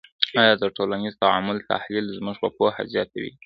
[0.41, 3.31] آیا د ټولنیز تعامل تحلیل زموږ پوهه زیاتوي؟